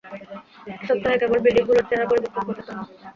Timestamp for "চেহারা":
1.89-2.09